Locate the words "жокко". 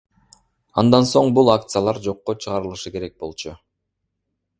2.07-2.35